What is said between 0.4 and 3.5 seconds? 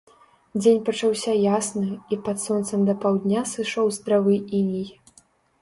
Дзень пачаўся ясны, і пад сонцам да паўдня